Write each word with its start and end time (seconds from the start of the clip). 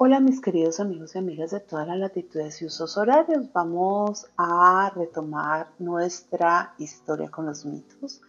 Hola 0.00 0.20
mis 0.20 0.40
queridos 0.40 0.78
amigos 0.78 1.16
y 1.16 1.18
amigas 1.18 1.50
de 1.50 1.58
todas 1.58 1.84
las 1.88 1.98
latitudes 1.98 2.62
y 2.62 2.66
usos 2.66 2.96
horarios. 2.96 3.52
Vamos 3.52 4.28
a 4.36 4.92
retomar 4.94 5.72
nuestra 5.80 6.72
historia 6.78 7.32
con 7.32 7.46
los 7.46 7.66
mitos, 7.66 8.22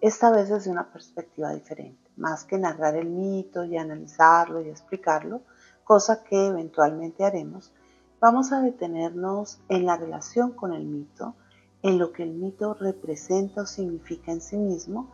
esta 0.00 0.30
vez 0.30 0.50
desde 0.50 0.70
una 0.70 0.92
perspectiva 0.92 1.52
diferente. 1.52 2.08
Más 2.16 2.44
que 2.44 2.58
narrar 2.58 2.94
el 2.94 3.08
mito 3.08 3.64
y 3.64 3.76
analizarlo 3.76 4.60
y 4.60 4.68
explicarlo, 4.68 5.40
cosa 5.82 6.22
que 6.22 6.46
eventualmente 6.46 7.24
haremos, 7.24 7.72
vamos 8.20 8.52
a 8.52 8.60
detenernos 8.60 9.58
en 9.68 9.84
la 9.84 9.96
relación 9.96 10.52
con 10.52 10.74
el 10.74 10.84
mito, 10.84 11.34
en 11.82 11.98
lo 11.98 12.12
que 12.12 12.22
el 12.22 12.34
mito 12.34 12.74
representa 12.74 13.62
o 13.62 13.66
significa 13.66 14.30
en 14.30 14.40
sí 14.40 14.56
mismo 14.56 15.10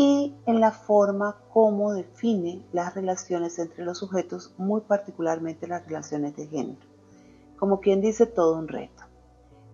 y 0.00 0.32
en 0.46 0.60
la 0.60 0.70
forma 0.70 1.38
como 1.52 1.92
define 1.92 2.64
las 2.72 2.94
relaciones 2.94 3.58
entre 3.58 3.84
los 3.84 3.98
sujetos, 3.98 4.54
muy 4.56 4.82
particularmente 4.82 5.66
las 5.66 5.84
relaciones 5.86 6.36
de 6.36 6.46
género. 6.46 6.78
Como 7.58 7.80
quien 7.80 8.00
dice, 8.00 8.26
todo 8.26 8.56
un 8.56 8.68
reto. 8.68 9.02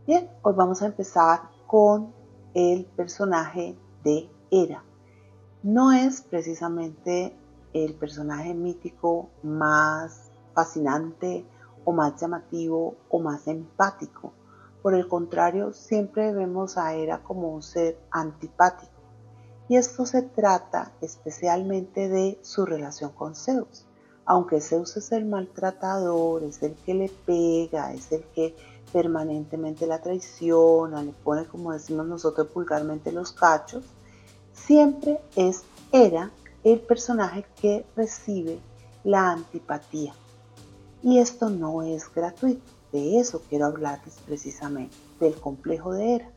Bien, 0.06 0.30
hoy 0.40 0.54
vamos 0.56 0.80
a 0.80 0.86
empezar 0.86 1.50
con 1.66 2.14
el 2.54 2.86
personaje 2.86 3.76
de 4.02 4.30
Hera. 4.50 4.82
No 5.62 5.92
es 5.92 6.22
precisamente 6.22 7.36
el 7.74 7.92
personaje 7.92 8.54
mítico 8.54 9.28
más 9.42 10.30
fascinante 10.54 11.44
o 11.84 11.92
más 11.92 12.18
llamativo 12.18 12.96
o 13.10 13.20
más 13.20 13.46
empático. 13.46 14.32
Por 14.80 14.94
el 14.94 15.06
contrario, 15.06 15.74
siempre 15.74 16.32
vemos 16.32 16.78
a 16.78 16.94
Hera 16.94 17.22
como 17.22 17.50
un 17.50 17.62
ser 17.62 17.98
antipático 18.10 18.93
y 19.68 19.76
esto 19.76 20.04
se 20.06 20.22
trata 20.22 20.92
especialmente 21.00 22.08
de 22.08 22.38
su 22.42 22.66
relación 22.66 23.12
con 23.12 23.34
Zeus. 23.34 23.86
Aunque 24.26 24.60
Zeus 24.60 24.96
es 24.96 25.12
el 25.12 25.24
maltratador, 25.24 26.42
es 26.44 26.62
el 26.62 26.74
que 26.74 26.94
le 26.94 27.08
pega, 27.08 27.92
es 27.92 28.12
el 28.12 28.24
que 28.34 28.54
permanentemente 28.92 29.86
la 29.86 30.00
traiciona, 30.00 31.02
le 31.02 31.12
pone, 31.12 31.46
como 31.46 31.72
decimos 31.72 32.06
nosotros 32.06 32.52
vulgarmente, 32.52 33.12
los 33.12 33.32
cachos, 33.32 33.84
siempre 34.52 35.20
es 35.36 35.62
Hera 35.92 36.30
el 36.62 36.80
personaje 36.80 37.44
que 37.60 37.84
recibe 37.96 38.58
la 39.02 39.32
antipatía. 39.32 40.14
Y 41.02 41.18
esto 41.18 41.50
no 41.50 41.82
es 41.82 42.12
gratuito, 42.14 42.62
de 42.92 43.18
eso 43.18 43.42
quiero 43.48 43.66
hablarles 43.66 44.16
precisamente, 44.24 44.96
del 45.20 45.34
complejo 45.34 45.92
de 45.92 46.14
Hera 46.14 46.30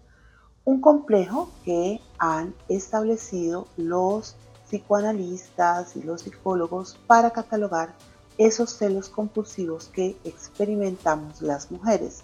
un 0.67 0.81
complejo 0.81 1.49
que 1.63 2.01
han 2.19 2.53
establecido 2.67 3.67
los 3.77 4.35
psicoanalistas 4.67 5.95
y 5.95 6.03
los 6.03 6.23
psicólogos 6.23 6.97
para 7.07 7.31
catalogar 7.31 7.93
esos 8.37 8.71
celos 8.71 9.07
compulsivos 9.07 9.87
que 9.87 10.17
experimentamos 10.25 11.41
las 11.41 11.71
mujeres, 11.71 12.23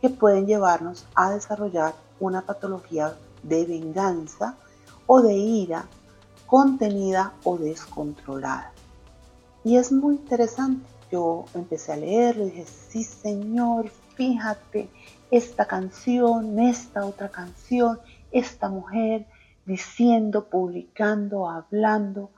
que 0.00 0.10
pueden 0.10 0.48
llevarnos 0.48 1.06
a 1.14 1.30
desarrollar 1.30 1.94
una 2.18 2.42
patología 2.42 3.16
de 3.44 3.64
venganza 3.64 4.56
o 5.06 5.22
de 5.22 5.34
ira 5.34 5.86
contenida 6.46 7.34
o 7.44 7.58
descontrolada. 7.58 8.72
Y 9.62 9.76
es 9.76 9.92
muy 9.92 10.16
interesante. 10.16 10.84
Yo 11.12 11.44
empecé 11.54 11.92
a 11.92 11.96
leerlo 11.96 12.42
y 12.42 12.50
dije, 12.50 12.66
sí 12.88 13.04
señor, 13.04 13.88
fíjate, 14.16 14.88
esta 15.36 15.66
canción, 15.66 16.60
esta 16.60 17.04
otra 17.04 17.28
canción, 17.28 17.98
esta 18.30 18.68
mujer 18.68 19.26
diciendo, 19.66 20.48
publicando, 20.48 21.50
hablando, 21.50 22.30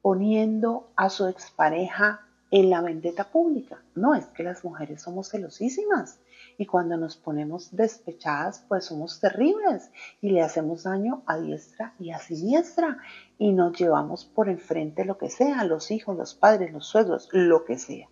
poniendo 0.00 0.90
a 0.96 1.10
su 1.10 1.26
expareja 1.26 2.26
en 2.50 2.70
la 2.70 2.80
vendetta 2.80 3.24
pública. 3.24 3.82
No, 3.94 4.14
es 4.14 4.24
que 4.28 4.44
las 4.44 4.64
mujeres 4.64 5.02
somos 5.02 5.28
celosísimas 5.28 6.20
y 6.56 6.64
cuando 6.64 6.96
nos 6.96 7.18
ponemos 7.18 7.76
despechadas, 7.76 8.64
pues 8.66 8.86
somos 8.86 9.20
terribles 9.20 9.90
y 10.22 10.30
le 10.30 10.40
hacemos 10.40 10.84
daño 10.84 11.22
a 11.26 11.38
diestra 11.38 11.92
y 11.98 12.12
a 12.12 12.18
siniestra 12.18 12.96
y 13.36 13.52
nos 13.52 13.78
llevamos 13.78 14.24
por 14.24 14.48
enfrente 14.48 15.04
lo 15.04 15.18
que 15.18 15.28
sea, 15.28 15.64
los 15.64 15.90
hijos, 15.90 16.16
los 16.16 16.34
padres, 16.34 16.72
los 16.72 16.86
suegros, 16.86 17.28
lo 17.32 17.66
que 17.66 17.78
sea. 17.78 18.08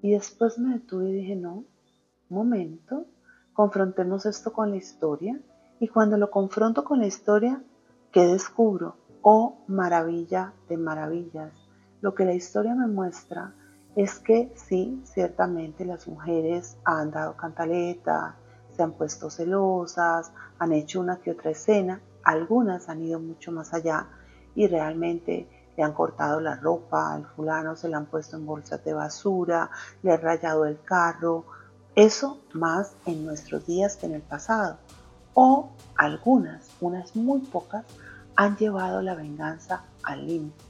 Y 0.00 0.12
después 0.12 0.58
me 0.58 0.74
detuve 0.74 1.10
y 1.10 1.14
dije, 1.14 1.36
no, 1.36 1.64
momento, 2.30 3.06
confrontemos 3.56 4.26
esto 4.26 4.52
con 4.52 4.70
la 4.70 4.76
historia 4.76 5.40
y 5.80 5.88
cuando 5.88 6.18
lo 6.18 6.30
confronto 6.30 6.84
con 6.84 7.00
la 7.00 7.06
historia, 7.06 7.62
¿qué 8.12 8.26
descubro? 8.26 8.96
Oh, 9.22 9.56
maravilla 9.66 10.52
de 10.68 10.76
maravillas. 10.76 11.52
Lo 12.02 12.14
que 12.14 12.26
la 12.26 12.34
historia 12.34 12.74
me 12.74 12.86
muestra 12.86 13.54
es 13.96 14.18
que 14.18 14.52
sí, 14.56 15.00
ciertamente 15.04 15.86
las 15.86 16.06
mujeres 16.06 16.76
han 16.84 17.10
dado 17.10 17.34
cantaleta, 17.34 18.36
se 18.76 18.82
han 18.82 18.92
puesto 18.92 19.30
celosas, 19.30 20.32
han 20.58 20.72
hecho 20.72 21.00
una 21.00 21.16
que 21.16 21.30
otra 21.30 21.52
escena, 21.52 22.02
algunas 22.24 22.90
han 22.90 23.02
ido 23.02 23.20
mucho 23.20 23.52
más 23.52 23.72
allá 23.72 24.06
y 24.54 24.66
realmente 24.66 25.48
le 25.78 25.82
han 25.82 25.94
cortado 25.94 26.40
la 26.40 26.56
ropa 26.56 27.14
al 27.14 27.24
fulano, 27.24 27.74
se 27.74 27.88
la 27.88 27.96
han 27.96 28.06
puesto 28.06 28.36
en 28.36 28.44
bolsas 28.44 28.84
de 28.84 28.92
basura, 28.92 29.70
le 30.02 30.12
han 30.12 30.20
rayado 30.20 30.66
el 30.66 30.78
carro, 30.82 31.46
eso 31.96 32.38
más 32.52 32.92
en 33.06 33.24
nuestros 33.24 33.66
días 33.66 33.96
que 33.96 34.06
en 34.06 34.14
el 34.14 34.22
pasado. 34.22 34.76
O 35.34 35.70
algunas, 35.96 36.68
unas 36.80 37.16
muy 37.16 37.40
pocas, 37.40 37.84
han 38.36 38.56
llevado 38.56 39.02
la 39.02 39.14
venganza 39.14 39.84
al 40.02 40.26
límite. 40.26 40.62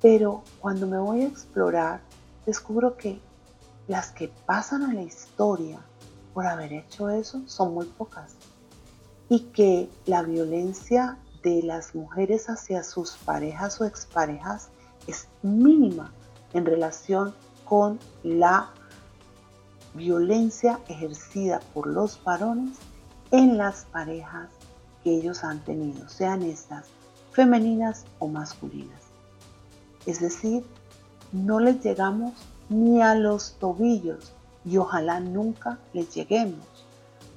Pero 0.00 0.42
cuando 0.60 0.86
me 0.86 0.98
voy 0.98 1.22
a 1.22 1.28
explorar, 1.28 2.00
descubro 2.46 2.96
que 2.96 3.20
las 3.86 4.10
que 4.10 4.28
pasan 4.46 4.82
a 4.82 4.94
la 4.94 5.02
historia 5.02 5.80
por 6.32 6.46
haber 6.46 6.72
hecho 6.72 7.10
eso 7.10 7.42
son 7.46 7.74
muy 7.74 7.86
pocas. 7.86 8.34
Y 9.28 9.40
que 9.50 9.90
la 10.06 10.22
violencia 10.22 11.18
de 11.42 11.62
las 11.62 11.94
mujeres 11.94 12.48
hacia 12.48 12.82
sus 12.82 13.12
parejas 13.18 13.80
o 13.80 13.84
exparejas 13.84 14.70
es 15.06 15.28
mínima 15.42 16.12
en 16.54 16.64
relación 16.64 17.34
con 17.64 17.98
la 18.22 18.72
violencia 19.98 20.80
ejercida 20.88 21.60
por 21.74 21.86
los 21.86 22.22
varones 22.24 22.78
en 23.30 23.58
las 23.58 23.84
parejas 23.84 24.48
que 25.04 25.10
ellos 25.10 25.44
han 25.44 25.60
tenido, 25.64 26.08
sean 26.08 26.42
estas 26.42 26.86
femeninas 27.32 28.06
o 28.18 28.28
masculinas. 28.28 29.02
Es 30.06 30.20
decir, 30.20 30.64
no 31.32 31.60
les 31.60 31.82
llegamos 31.84 32.32
ni 32.70 33.02
a 33.02 33.14
los 33.14 33.56
tobillos 33.58 34.32
y 34.64 34.78
ojalá 34.78 35.20
nunca 35.20 35.78
les 35.92 36.14
lleguemos, 36.14 36.66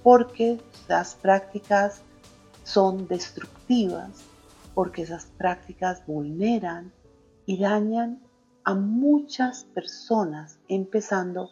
porque 0.03 0.61
esas 0.85 1.16
prácticas 1.16 2.01
son 2.63 3.07
destructivas, 3.07 4.09
porque 4.73 5.01
esas 5.01 5.25
prácticas 5.25 6.05
vulneran 6.05 6.93
y 7.45 7.59
dañan 7.59 8.22
a 8.63 8.75
muchas 8.75 9.66
personas, 9.66 10.59
empezando 10.67 11.49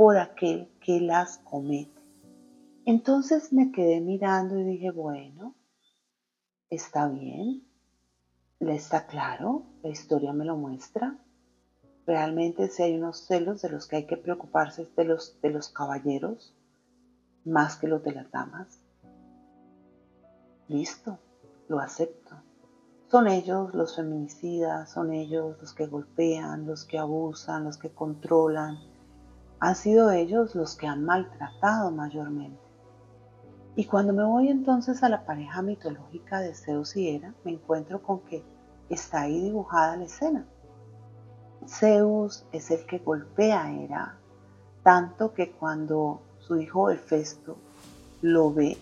por 0.00 0.16
aquel 0.16 0.66
que 0.80 0.98
las 0.98 1.36
comete. 1.44 2.00
Entonces 2.86 3.52
me 3.52 3.70
quedé 3.70 4.00
mirando 4.00 4.58
y 4.58 4.64
dije, 4.64 4.90
bueno, 4.90 5.54
está 6.70 7.06
bien, 7.06 7.66
le 8.60 8.76
está 8.76 9.06
claro, 9.06 9.66
la 9.82 9.90
historia 9.90 10.32
me 10.32 10.46
lo 10.46 10.56
muestra. 10.56 11.18
Realmente 12.06 12.68
si 12.68 12.82
hay 12.82 12.96
unos 12.96 13.26
celos 13.26 13.60
de 13.60 13.68
los 13.68 13.86
que 13.86 13.96
hay 13.96 14.06
que 14.06 14.16
preocuparse 14.16 14.88
de 14.96 15.04
los, 15.04 15.38
de 15.42 15.50
los 15.50 15.68
caballeros 15.68 16.56
más 17.44 17.76
que 17.76 17.86
los 17.86 18.02
de 18.02 18.12
las 18.12 18.30
damas. 18.30 18.80
Listo, 20.68 21.18
lo 21.68 21.78
acepto. 21.78 22.36
Son 23.10 23.28
ellos 23.28 23.74
los 23.74 23.96
feminicidas, 23.96 24.90
son 24.90 25.12
ellos 25.12 25.58
los 25.60 25.74
que 25.74 25.86
golpean, 25.86 26.66
los 26.66 26.86
que 26.86 26.96
abusan, 26.96 27.64
los 27.64 27.76
que 27.76 27.90
controlan, 27.90 28.78
han 29.60 29.76
sido 29.76 30.10
ellos 30.10 30.54
los 30.54 30.74
que 30.74 30.86
han 30.86 31.04
maltratado 31.04 31.90
mayormente. 31.90 32.58
Y 33.76 33.84
cuando 33.84 34.12
me 34.12 34.24
voy 34.24 34.48
entonces 34.48 35.02
a 35.02 35.08
la 35.08 35.24
pareja 35.24 35.62
mitológica 35.62 36.40
de 36.40 36.54
Zeus 36.54 36.96
y 36.96 37.08
Hera, 37.08 37.34
me 37.44 37.52
encuentro 37.52 38.02
con 38.02 38.20
que 38.20 38.42
está 38.88 39.22
ahí 39.22 39.40
dibujada 39.40 39.96
la 39.96 40.04
escena. 40.04 40.46
Zeus 41.68 42.46
es 42.52 42.70
el 42.70 42.86
que 42.86 42.98
golpea 42.98 43.64
a 43.64 43.72
Hera, 43.72 44.18
tanto 44.82 45.34
que 45.34 45.52
cuando 45.52 46.22
su 46.38 46.56
hijo 46.56 46.90
Hefesto 46.90 47.56
lo 48.22 48.52
ve, 48.52 48.78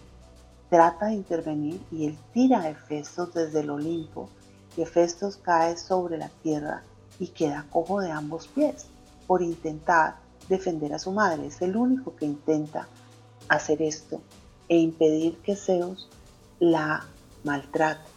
trata 0.70 1.06
de 1.06 1.14
intervenir 1.14 1.80
y 1.90 2.06
él 2.06 2.18
tira 2.32 2.60
a 2.60 2.70
Hefesto 2.70 3.26
desde 3.26 3.60
el 3.60 3.70
Olimpo 3.70 4.30
y 4.76 4.82
Hefesto 4.82 5.28
cae 5.42 5.76
sobre 5.76 6.18
la 6.18 6.28
tierra 6.42 6.82
y 7.18 7.28
queda 7.28 7.66
cojo 7.70 8.00
de 8.00 8.12
ambos 8.12 8.46
pies 8.46 8.86
por 9.26 9.42
intentar 9.42 10.27
defender 10.48 10.92
a 10.94 10.98
su 10.98 11.12
madre. 11.12 11.46
Es 11.46 11.62
el 11.62 11.76
único 11.76 12.16
que 12.16 12.26
intenta 12.26 12.88
hacer 13.48 13.82
esto 13.82 14.20
e 14.68 14.78
impedir 14.78 15.38
que 15.38 15.56
Zeus 15.56 16.08
la 16.58 17.06
maltrate. 17.44 18.08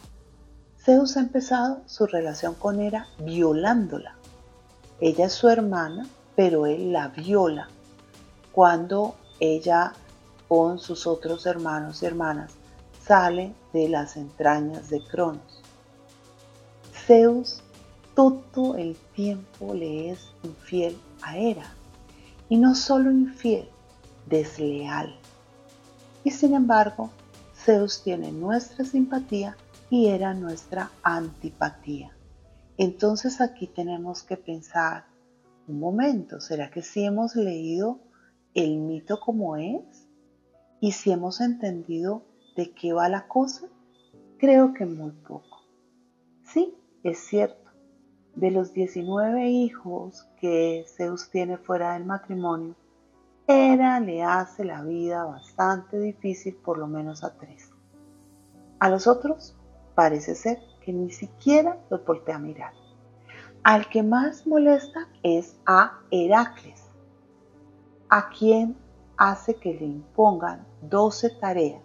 Zeus 0.84 1.18
ha 1.18 1.22
empezado 1.22 1.82
su 1.86 2.08
relación 2.08 2.56
con 2.56 2.82
Hera 2.82 3.08
violándola. 3.20 4.16
Ella 5.00 5.26
es 5.26 5.34
su 5.34 5.50
hermana 5.50 6.08
pero 6.36 6.66
él 6.66 6.92
la 6.92 7.10
viola 7.10 7.68
cuando 8.52 9.16
ella 9.40 9.94
con 10.48 10.80
sus 10.80 11.08
otros 11.08 11.46
hermanos 11.46 12.02
y 12.02 12.06
hermanas 12.06 12.52
sale 13.06 13.54
de 13.74 13.90
las 13.90 14.18
entrañas 14.18 14.90
de 14.90 15.04
Cronos. 15.06 15.62
Zeus 17.06 17.62
todo 18.16 18.76
el 18.76 18.96
tiempo 19.16 19.74
le 19.74 20.12
es 20.12 20.20
infiel 20.44 20.98
a 21.22 21.38
Hera, 21.38 21.74
y 22.52 22.58
no 22.58 22.76
solo 22.76 23.10
infiel, 23.10 23.66
desleal. 24.28 25.16
Y 26.26 26.32
sin 26.32 26.54
embargo, 26.54 27.10
Zeus 27.56 28.04
tiene 28.04 28.30
nuestra 28.34 28.84
simpatía 28.84 29.56
y 29.90 30.08
Hera 30.08 30.34
nuestra 30.34 30.92
antipatía. 31.02 32.12
Entonces 32.78 33.40
aquí 33.40 33.68
tenemos 33.68 34.24
que 34.24 34.36
pensar, 34.36 35.06
un 35.66 35.80
momento, 35.80 36.42
¿será 36.42 36.70
que 36.70 36.82
si 36.82 37.06
hemos 37.06 37.38
leído 37.38 38.02
el 38.54 38.80
mito 38.80 39.22
como 39.22 39.56
es? 39.56 40.10
¿Y 40.82 40.92
si 40.92 41.10
hemos 41.10 41.40
entendido 41.40 42.26
de 42.58 42.72
qué 42.72 42.92
va 42.92 43.08
la 43.08 43.30
cosa? 43.30 43.68
Creo 44.38 44.74
que 44.74 44.86
muy 44.86 45.12
poco. 45.12 45.62
Sí, 46.44 46.76
es 47.02 47.18
cierto. 47.20 47.61
De 48.36 48.50
los 48.50 48.74
19 48.74 49.50
hijos 49.50 50.28
que 50.40 50.86
Zeus 50.88 51.30
tiene 51.30 51.58
fuera 51.58 51.94
del 51.94 52.06
matrimonio, 52.06 52.76
Hera 53.46 54.00
le 54.00 54.24
hace 54.24 54.64
la 54.64 54.84
vida 54.84 55.26
bastante 55.26 56.00
difícil 56.00 56.56
por 56.56 56.78
lo 56.78 56.88
menos 56.88 57.24
a 57.24 57.36
tres. 57.38 57.70
A 58.80 58.90
los 58.90 59.06
otros 59.06 59.56
parece 59.96 60.36
ser 60.36 60.60
que 60.84 60.94
ni 60.94 61.12
siquiera 61.12 61.78
los 61.90 62.06
voltea 62.06 62.38
a 62.38 62.40
mirar. 62.40 62.74
Al 63.64 63.90
que 63.90 64.02
más 64.02 64.48
molesta 64.48 65.08
es 65.24 65.60
a 65.66 66.00
Heracles, 66.10 66.90
a 68.10 68.30
quien 68.30 68.78
hace 69.18 69.56
que 69.56 69.74
le 69.74 69.86
impongan 69.86 70.66
12 70.82 71.32
tareas 71.42 71.84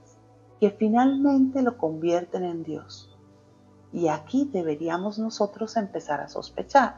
que 0.61 0.71
finalmente 0.71 1.61
lo 1.63 1.77
convierten 1.77 2.45
en 2.45 2.63
Dios. 2.63 3.16
Y 3.93 4.09
aquí 4.09 4.49
deberíamos 4.53 5.19
nosotros 5.19 5.77
empezar 5.77 6.21
a 6.21 6.29
sospechar, 6.29 6.97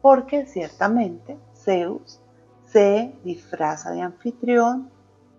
porque 0.00 0.46
ciertamente 0.46 1.38
Zeus 1.54 2.20
se 2.66 3.14
disfraza 3.24 3.90
de 3.92 4.00
anfitrión 4.00 4.90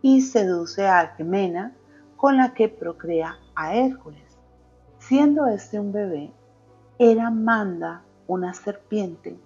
y 0.01 0.21
seduce 0.21 0.87
a 0.87 0.99
Alcmena 0.99 1.75
con 2.15 2.37
la 2.37 2.53
que 2.53 2.69
procrea 2.69 3.37
a 3.55 3.75
Hércules. 3.75 4.23
Siendo 4.99 5.47
este 5.47 5.79
un 5.79 5.91
bebé, 5.91 6.31
Hera 6.97 7.29
manda 7.29 8.03
una 8.27 8.53
serpiente 8.53 9.37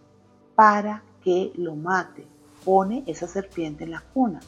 para 0.55 1.03
que 1.23 1.51
lo 1.55 1.75
mate. 1.75 2.27
Pone 2.63 3.03
esa 3.07 3.27
serpiente 3.27 3.85
en 3.85 3.91
la 3.91 4.03
cuna. 4.13 4.39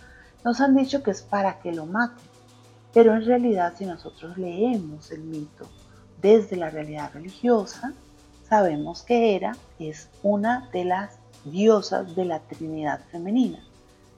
Nos 0.44 0.62
han 0.62 0.76
dicho 0.76 1.02
que 1.02 1.12
es 1.12 1.22
para 1.22 1.60
que 1.60 1.74
lo 1.74 1.86
mate, 1.86 2.22
pero 2.94 3.16
en 3.16 3.26
realidad 3.26 3.74
si 3.78 3.86
nosotros 3.86 4.38
leemos 4.38 5.12
el 5.12 5.24
mito 5.24 5.68
desde 6.22 6.56
la 6.56 6.70
realidad 6.70 7.12
religiosa, 7.14 7.94
sabemos 8.48 9.04
que 9.04 9.36
Hera 9.36 9.56
es 9.80 10.10
una 10.24 10.70
de 10.72 10.86
las 10.86 11.18
diosas 11.46 12.16
de 12.16 12.26
la 12.26 12.40
Trinidad 12.40 13.02
femenina. 13.12 13.64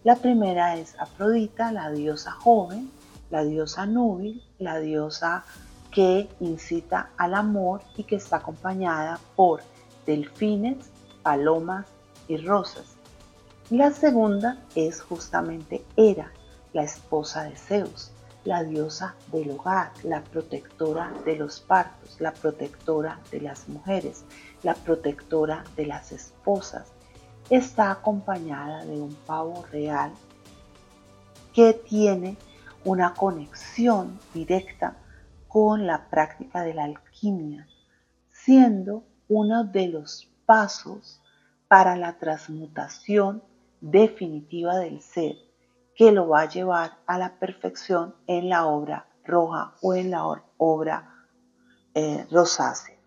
La 0.03 0.17
primera 0.17 0.75
es 0.75 0.99
Afrodita, 0.99 1.71
la 1.71 1.89
diosa 1.91 2.31
joven, 2.31 2.91
la 3.29 3.43
diosa 3.43 3.85
núbil, 3.85 4.43
la 4.59 4.79
diosa 4.79 5.45
que 5.91 6.27
incita 6.39 7.11
al 7.17 7.35
amor 7.35 7.81
y 7.95 8.03
que 8.03 8.15
está 8.15 8.37
acompañada 8.37 9.19
por 9.35 9.61
delfines, 10.05 10.77
palomas 11.21 11.85
y 12.27 12.37
rosas. 12.37 12.95
La 13.69 13.91
segunda 13.91 14.57
es 14.75 15.01
justamente 15.01 15.85
Hera, 15.95 16.31
la 16.73 16.83
esposa 16.83 17.43
de 17.43 17.55
Zeus, 17.55 18.12
la 18.45 18.63
diosa 18.63 19.15
del 19.31 19.51
hogar, 19.51 19.91
la 20.03 20.21
protectora 20.23 21.13
de 21.25 21.37
los 21.37 21.61
partos, 21.61 22.19
la 22.19 22.33
protectora 22.33 23.19
de 23.31 23.41
las 23.41 23.69
mujeres, 23.69 24.25
la 24.63 24.75
protectora 24.75 25.63
de 25.75 25.85
las 25.85 26.11
esposas. 26.11 26.91
Está 27.49 27.91
acompañada 27.91 28.85
de 28.85 28.99
un 28.99 29.13
pavo 29.25 29.65
real 29.71 30.11
que 31.53 31.73
tiene 31.73 32.37
una 32.83 33.13
conexión 33.13 34.19
directa 34.33 34.97
con 35.47 35.85
la 35.85 36.09
práctica 36.09 36.63
de 36.63 36.73
la 36.73 36.85
alquimia, 36.85 37.67
siendo 38.29 39.03
uno 39.29 39.63
de 39.63 39.87
los 39.87 40.29
pasos 40.45 41.21
para 41.67 41.95
la 41.95 42.17
transmutación 42.17 43.41
definitiva 43.79 44.77
del 44.77 45.01
ser 45.01 45.37
que 45.95 46.11
lo 46.11 46.27
va 46.27 46.41
a 46.41 46.49
llevar 46.49 46.97
a 47.05 47.17
la 47.17 47.37
perfección 47.39 48.15
en 48.27 48.49
la 48.49 48.65
obra 48.65 49.07
roja 49.23 49.73
o 49.81 49.93
en 49.93 50.11
la 50.11 50.25
obra 50.57 51.25
eh, 51.93 52.25
rosácea. 52.31 52.97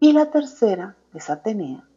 Y 0.00 0.12
la 0.12 0.30
tercera 0.30 0.96
es 1.12 1.28
Atenea, 1.28 1.88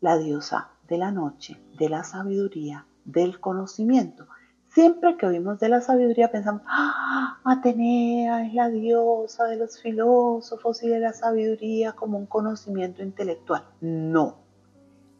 la 0.00 0.16
diosa 0.16 0.70
de 0.88 0.98
la 0.98 1.10
noche, 1.10 1.60
de 1.78 1.88
la 1.88 2.02
sabiduría, 2.02 2.86
del 3.04 3.40
conocimiento. 3.40 4.26
Siempre 4.68 5.18
que 5.18 5.26
oímos 5.26 5.60
de 5.60 5.68
la 5.68 5.82
sabiduría 5.82 6.32
pensamos, 6.32 6.62
ah, 6.66 7.38
Atenea 7.44 8.46
es 8.46 8.54
la 8.54 8.70
diosa 8.70 9.44
de 9.44 9.56
los 9.56 9.78
filósofos 9.80 10.82
y 10.82 10.88
de 10.88 11.00
la 11.00 11.12
sabiduría 11.12 11.92
como 11.92 12.16
un 12.16 12.26
conocimiento 12.26 13.02
intelectual. 13.02 13.64
No, 13.82 14.38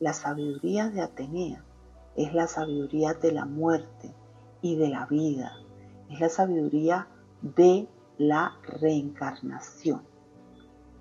la 0.01 0.15
sabiduría 0.15 0.89
de 0.89 1.03
Atenea 1.03 1.63
es 2.17 2.35
la 2.35 2.47
sabiduría 2.47 3.15
de 3.15 3.33
la 3.33 3.45
muerte 3.45 4.15
y 4.61 4.77
de 4.77 4.89
la 4.89 5.07
vida, 5.07 5.57
es 6.11 6.21
la 6.21 6.29
sabiduría 6.29 7.09
de 7.41 7.89
la 8.19 8.57
reencarnación. 8.63 10.03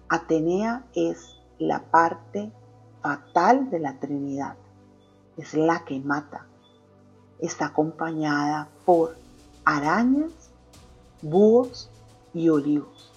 Atenea 0.10 0.86
es 0.94 1.38
la 1.60 1.84
parte 1.92 2.52
fatal 3.02 3.70
de 3.70 3.80
la 3.80 4.00
Trinidad, 4.00 4.56
es 5.38 5.54
la 5.54 5.86
que 5.86 6.00
mata. 6.00 6.48
Está 7.40 7.68
acompañada 7.68 8.70
por 8.86 9.16
arañas, 9.66 10.32
búhos 11.22 11.90
y 12.34 12.50
olivos. 12.50 13.12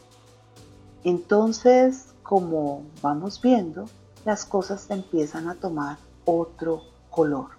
Entonces, 1.05 2.15
como 2.23 2.85
vamos 3.03 3.41
viendo, 3.41 3.85
las 4.25 4.47
cosas 4.47 4.91
empiezan 4.91 5.49
a 5.49 5.55
tomar 5.55 5.99
otro 6.25 6.83
color. 7.11 7.51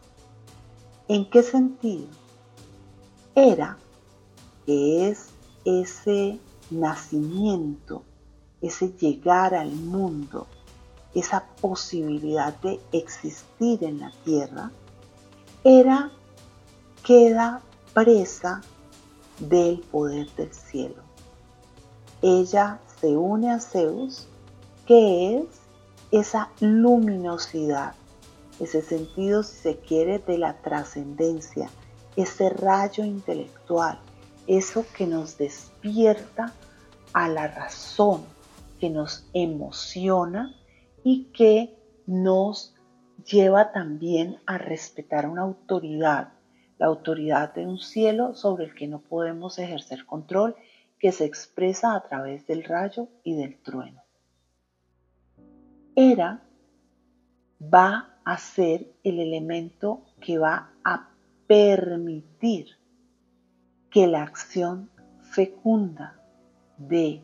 ¿En 1.07 1.29
qué 1.29 1.43
sentido? 1.43 2.07
Era, 3.35 3.77
que 4.65 5.09
es 5.09 5.27
ese 5.63 6.39
nacimiento, 6.71 8.01
ese 8.59 8.89
llegar 8.93 9.53
al 9.53 9.71
mundo, 9.71 10.47
esa 11.13 11.45
posibilidad 11.61 12.55
de 12.61 12.79
existir 12.91 13.83
en 13.83 13.99
la 13.99 14.11
tierra, 14.23 14.71
era 15.63 16.11
queda 17.03 17.61
presa 17.93 18.61
del 19.39 19.81
poder 19.81 20.27
del 20.35 20.53
cielo. 20.53 21.03
Ella 22.23 22.79
se 22.99 23.15
une 23.15 23.51
a 23.51 23.59
Zeus, 23.59 24.27
que 24.87 25.37
es 25.37 25.45
esa 26.09 26.49
luminosidad 26.59 27.93
ese 28.59 28.81
sentido, 28.81 29.43
si 29.43 29.55
se 29.57 29.77
quiere, 29.77 30.19
de 30.19 30.37
la 30.37 30.61
trascendencia, 30.61 31.69
ese 32.15 32.49
rayo 32.49 33.03
intelectual, 33.03 33.99
eso 34.47 34.85
que 34.95 35.07
nos 35.07 35.37
despierta 35.37 36.53
a 37.13 37.27
la 37.29 37.47
razón, 37.47 38.23
que 38.79 38.89
nos 38.89 39.27
emociona 39.33 40.55
y 41.03 41.25
que 41.25 41.77
nos 42.05 42.75
lleva 43.25 43.71
también 43.71 44.37
a 44.45 44.57
respetar 44.57 45.27
una 45.27 45.41
autoridad, 45.41 46.33
la 46.77 46.87
autoridad 46.87 47.53
de 47.53 47.65
un 47.65 47.79
cielo 47.79 48.35
sobre 48.35 48.65
el 48.65 48.75
que 48.75 48.87
no 48.87 48.99
podemos 48.99 49.57
ejercer 49.59 50.05
control, 50.05 50.55
que 50.99 51.11
se 51.11 51.25
expresa 51.25 51.95
a 51.95 52.03
través 52.03 52.45
del 52.47 52.63
rayo 52.63 53.07
y 53.23 53.35
del 53.35 53.57
trueno. 53.57 54.01
Era 55.95 56.41
va 57.61 58.14
a 58.25 58.37
ser 58.37 58.91
el 59.03 59.19
elemento 59.19 60.01
que 60.19 60.37
va 60.39 60.71
a 60.83 61.09
permitir 61.47 62.67
que 63.91 64.07
la 64.07 64.23
acción 64.23 64.89
fecunda 65.21 66.19
de 66.77 67.21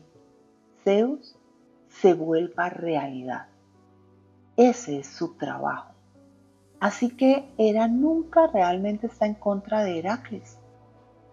Zeus 0.84 1.36
se 1.88 2.14
vuelva 2.14 2.70
realidad. 2.70 3.48
Ese 4.56 5.00
es 5.00 5.08
su 5.08 5.34
trabajo. 5.34 5.92
Así 6.80 7.10
que 7.10 7.48
Hera 7.58 7.88
nunca 7.88 8.46
realmente 8.46 9.06
está 9.06 9.26
en 9.26 9.34
contra 9.34 9.84
de 9.84 9.98
Heracles. 9.98 10.58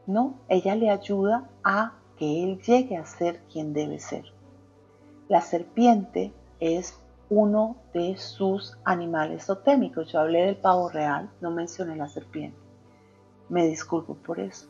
No, 0.05 0.35
ella 0.47 0.75
le 0.75 0.89
ayuda 0.89 1.49
a 1.63 1.93
que 2.17 2.43
él 2.43 2.61
llegue 2.61 2.97
a 2.97 3.05
ser 3.05 3.39
quien 3.51 3.73
debe 3.73 3.99
ser. 3.99 4.25
La 5.27 5.41
serpiente 5.41 6.33
es 6.59 6.99
uno 7.29 7.77
de 7.93 8.17
sus 8.17 8.77
animales 8.83 9.45
totémicos. 9.45 10.11
Yo 10.11 10.19
hablé 10.19 10.45
del 10.45 10.55
pavo 10.55 10.89
real, 10.89 11.29
no 11.41 11.51
mencioné 11.51 11.95
la 11.95 12.09
serpiente. 12.09 12.57
Me 13.49 13.67
disculpo 13.67 14.15
por 14.15 14.39
eso. 14.39 14.67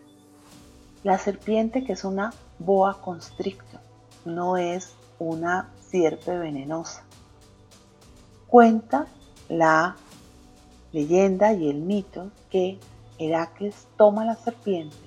La 1.03 1.17
serpiente, 1.17 1.83
que 1.83 1.93
es 1.93 2.03
una 2.03 2.33
boa 2.59 3.01
constrictor, 3.01 3.79
no 4.25 4.57
es 4.57 4.93
una 5.17 5.69
sierpe 5.79 6.37
venenosa. 6.37 7.03
Cuenta 8.47 9.07
la 9.47 9.95
leyenda 10.91 11.53
y 11.53 11.69
el 11.69 11.77
mito 11.77 12.31
que 12.49 12.79
Heracles 13.17 13.87
toma 13.97 14.25
la 14.25 14.35
serpiente 14.35 14.97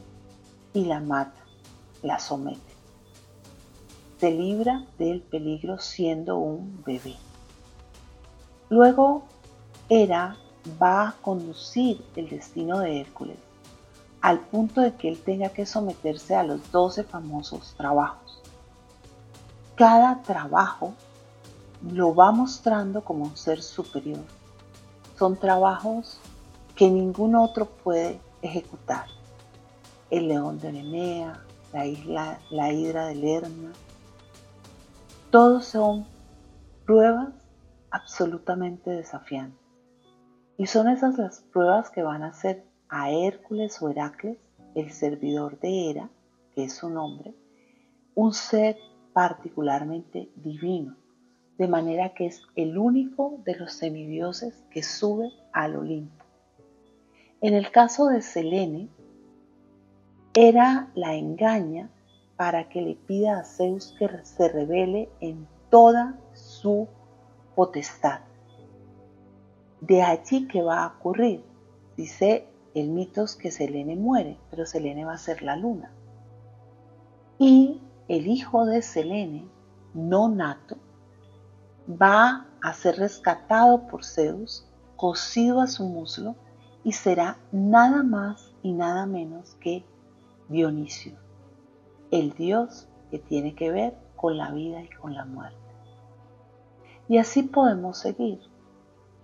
y 0.73 0.87
la 0.87 1.01
mata, 1.01 1.45
la 2.03 2.19
somete. 2.19 2.61
Se 4.19 4.31
libra 4.31 4.87
del 4.99 5.21
peligro 5.21 5.79
siendo 5.79 6.39
un 6.39 6.83
bebé. 6.85 7.17
Luego 8.73 9.25
Hera 9.91 10.39
va 10.83 11.09
a 11.09 11.13
conducir 11.21 12.03
el 12.17 12.31
destino 12.31 12.79
de 12.79 13.03
Hércules 13.03 13.37
al 14.23 14.41
punto 14.41 14.81
de 14.81 14.95
que 14.95 15.11
él 15.11 15.21
tenga 15.23 15.51
que 15.51 15.67
someterse 15.67 16.35
a 16.35 16.43
los 16.43 16.73
doce 16.73 17.05
famosos 17.05 17.75
trabajos. 17.77 18.41
Cada 19.75 20.23
trabajo 20.23 20.95
lo 21.87 22.15
va 22.15 22.33
mostrando 22.33 23.05
como 23.05 23.25
un 23.25 23.37
ser 23.37 23.61
superior. 23.63 24.25
Son 25.19 25.37
trabajos 25.37 26.19
que 26.75 26.89
ningún 26.89 27.37
otro 27.37 27.67
puede 27.67 28.19
ejecutar. 28.41 29.05
El 30.09 30.29
león 30.29 30.59
de 30.61 30.73
Nemea, 30.73 31.43
la 31.75 31.85
isla, 31.85 32.39
la 32.49 32.73
hidra 32.73 33.05
de 33.09 33.17
Lerna, 33.17 33.73
todos 35.31 35.67
son 35.67 36.07
pruebas 36.87 37.42
absolutamente 37.93 38.91
desafiantes. 38.91 39.61
Y 40.57 40.67
son 40.67 40.89
esas 40.89 41.19
las 41.19 41.41
pruebas 41.41 41.91
que 41.91 42.03
van 42.03 42.23
a 42.23 42.29
hacer 42.29 42.65
a 42.89 43.11
Hércules 43.11 43.81
o 43.81 43.89
Heracles, 43.89 44.39
el 44.75 44.91
servidor 44.91 45.59
de 45.61 45.91
Hera, 45.91 46.11
que 46.55 46.65
es 46.65 46.75
su 46.75 46.91
nombre, 46.91 47.35
un 48.15 48.33
ser 48.33 48.77
particularmente 49.13 50.31
divino, 50.37 50.97
de 51.59 51.69
manera 51.69 52.15
que 52.15 52.27
es 52.27 52.43
el 52.57 52.79
único 52.79 53.41
de 53.45 53.57
los 53.57 53.73
semidioses 53.73 54.65
que 54.71 54.83
sube 54.83 55.31
al 55.53 55.77
Olimpo. 55.77 56.25
En 57.41 57.55
el 57.55 57.71
caso 57.71 58.07
de 58.07 58.23
Selene, 58.23 58.89
Hera 60.35 60.91
la 60.95 61.15
engaña 61.15 61.91
para 62.37 62.69
que 62.69 62.81
le 62.81 62.95
pida 62.95 63.39
a 63.39 63.45
Zeus 63.45 63.95
que 63.99 64.09
se 64.25 64.49
revele 64.49 65.11
en 65.21 65.47
toda 65.71 66.19
su 66.33 66.89
potestad. 67.55 68.21
De 69.81 70.03
allí 70.03 70.47
que 70.47 70.63
va 70.63 70.85
a 70.85 70.89
ocurrir, 70.89 71.45
dice 71.97 72.49
el 72.75 72.89
mito 72.89 73.25
es 73.25 73.37
que 73.37 73.51
Selene 73.51 73.97
muere, 73.97 74.39
pero 74.51 74.65
Selene 74.65 75.05
va 75.05 75.15
a 75.15 75.19
ser 75.19 75.43
la 75.43 75.57
luna. 75.57 75.93
Y 77.39 77.81
el 78.09 78.27
hijo 78.27 78.65
de 78.65 78.81
Selene, 78.81 79.47
no 79.95 80.29
nato, 80.29 80.77
va 81.89 82.47
a 82.63 82.73
ser 82.73 82.97
rescatado 82.97 83.87
por 83.89 84.05
Zeus, 84.05 84.67
cosido 84.97 85.61
a 85.61 85.67
su 85.67 85.85
muslo, 85.85 86.37
y 86.85 86.93
será 86.93 87.39
nada 87.51 88.03
más 88.03 88.53
y 88.63 88.73
nada 88.73 89.07
menos 89.07 89.55
que 89.57 89.85
Dionisio, 90.49 91.17
el 92.11 92.33
dios 92.35 92.89
que 93.11 93.19
tiene 93.19 93.55
que 93.55 93.71
ver 93.71 93.97
con 94.17 94.37
la 94.37 94.51
vida 94.51 94.83
y 94.83 94.89
con 94.89 95.15
la 95.15 95.25
muerte. 95.25 95.59
Y 97.09 97.19
así 97.19 97.43
podemos 97.43 97.99
seguir. 97.99 98.41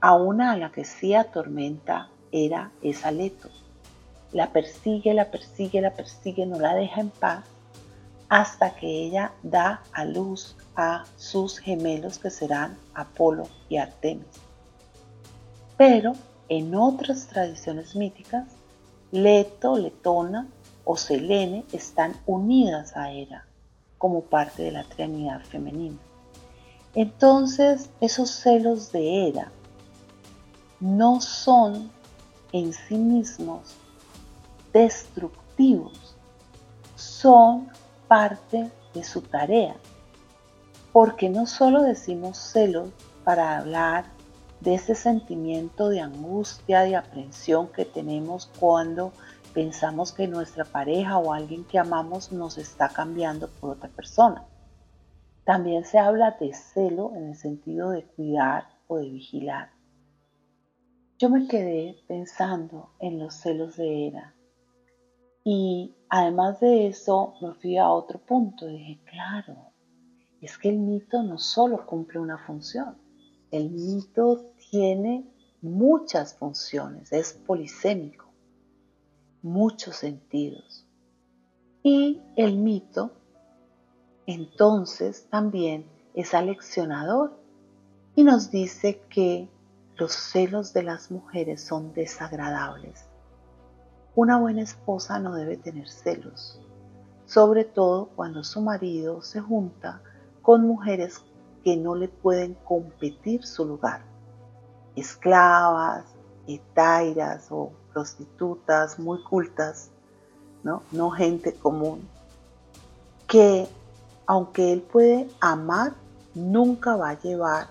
A 0.00 0.14
una 0.14 0.52
a 0.52 0.56
la 0.56 0.70
que 0.70 0.84
sí 0.84 1.14
atormenta 1.14 2.10
era 2.30 2.70
esa 2.82 3.10
Leto. 3.10 3.48
La 4.32 4.52
persigue, 4.52 5.14
la 5.14 5.30
persigue, 5.30 5.80
la 5.80 5.92
persigue, 5.92 6.46
no 6.46 6.58
la 6.58 6.74
deja 6.74 7.00
en 7.00 7.10
paz 7.10 7.44
hasta 8.28 8.74
que 8.76 8.86
ella 8.86 9.32
da 9.42 9.82
a 9.92 10.04
luz 10.04 10.56
a 10.76 11.04
sus 11.16 11.58
gemelos 11.58 12.18
que 12.18 12.30
serán 12.30 12.76
Apolo 12.94 13.48
y 13.68 13.78
Artemis. 13.78 14.26
Pero 15.76 16.12
en 16.48 16.74
otras 16.74 17.26
tradiciones 17.26 17.96
míticas, 17.96 18.46
Leto, 19.10 19.78
Letona 19.78 20.46
o 20.84 20.96
Selene 20.96 21.64
están 21.72 22.14
unidas 22.26 22.96
a 22.96 23.10
Hera 23.12 23.46
como 23.96 24.22
parte 24.22 24.62
de 24.62 24.72
la 24.72 24.84
Trinidad 24.84 25.40
femenina. 25.40 25.98
Entonces, 27.00 27.90
esos 28.00 28.28
celos 28.28 28.90
de 28.90 29.28
Hera 29.28 29.52
no 30.80 31.20
son 31.20 31.92
en 32.50 32.72
sí 32.72 32.96
mismos 32.96 33.76
destructivos, 34.72 36.16
son 36.96 37.68
parte 38.08 38.72
de 38.94 39.04
su 39.04 39.20
tarea. 39.20 39.76
Porque 40.92 41.28
no 41.28 41.46
solo 41.46 41.84
decimos 41.84 42.36
celos 42.36 42.88
para 43.22 43.58
hablar 43.58 44.06
de 44.58 44.74
ese 44.74 44.96
sentimiento 44.96 45.90
de 45.90 46.00
angustia, 46.00 46.80
de 46.80 46.96
aprensión 46.96 47.68
que 47.68 47.84
tenemos 47.84 48.50
cuando 48.58 49.12
pensamos 49.54 50.10
que 50.10 50.26
nuestra 50.26 50.64
pareja 50.64 51.18
o 51.18 51.32
alguien 51.32 51.62
que 51.62 51.78
amamos 51.78 52.32
nos 52.32 52.58
está 52.58 52.88
cambiando 52.88 53.46
por 53.46 53.70
otra 53.70 53.88
persona. 53.88 54.42
También 55.48 55.86
se 55.86 55.98
habla 55.98 56.36
de 56.38 56.52
celo 56.52 57.14
en 57.16 57.28
el 57.28 57.34
sentido 57.34 57.88
de 57.88 58.04
cuidar 58.04 58.64
o 58.86 58.98
de 58.98 59.08
vigilar. 59.08 59.70
Yo 61.18 61.30
me 61.30 61.48
quedé 61.48 61.96
pensando 62.06 62.90
en 62.98 63.18
los 63.18 63.32
celos 63.32 63.78
de 63.78 64.08
Hera 64.08 64.34
y 65.44 65.94
además 66.10 66.60
de 66.60 66.88
eso 66.88 67.32
me 67.40 67.54
fui 67.54 67.78
a 67.78 67.88
otro 67.88 68.18
punto. 68.18 68.66
Dije, 68.66 69.00
claro, 69.06 69.72
es 70.42 70.58
que 70.58 70.68
el 70.68 70.80
mito 70.80 71.22
no 71.22 71.38
solo 71.38 71.86
cumple 71.86 72.18
una 72.20 72.36
función, 72.36 72.98
el 73.50 73.70
mito 73.70 74.52
tiene 74.70 75.24
muchas 75.62 76.34
funciones, 76.34 77.10
es 77.10 77.32
polisémico, 77.32 78.26
muchos 79.40 79.96
sentidos. 79.96 80.86
Y 81.82 82.20
el 82.36 82.58
mito 82.58 83.12
entonces 84.28 85.26
también 85.30 85.86
es 86.12 86.34
aleccionador 86.34 87.32
y 88.14 88.24
nos 88.24 88.50
dice 88.50 89.00
que 89.08 89.48
los 89.96 90.12
celos 90.12 90.74
de 90.74 90.82
las 90.82 91.10
mujeres 91.10 91.64
son 91.64 91.94
desagradables. 91.94 93.06
Una 94.14 94.38
buena 94.38 94.60
esposa 94.60 95.18
no 95.18 95.34
debe 95.34 95.56
tener 95.56 95.88
celos, 95.88 96.60
sobre 97.24 97.64
todo 97.64 98.10
cuando 98.16 98.44
su 98.44 98.60
marido 98.60 99.22
se 99.22 99.40
junta 99.40 100.02
con 100.42 100.66
mujeres 100.66 101.22
que 101.64 101.78
no 101.78 101.94
le 101.94 102.08
pueden 102.08 102.52
competir 102.64 103.46
su 103.46 103.64
lugar. 103.64 104.02
Esclavas, 104.94 106.04
etairas 106.46 107.46
o 107.50 107.72
prostitutas 107.94 108.98
muy 108.98 109.22
cultas, 109.24 109.90
¿no? 110.62 110.82
no 110.92 111.08
gente 111.08 111.54
común, 111.54 112.06
que 113.26 113.68
aunque 114.28 114.74
él 114.74 114.82
puede 114.82 115.26
amar, 115.40 115.94
nunca 116.34 116.96
va 116.96 117.10
a 117.10 117.20
llevar 117.20 117.68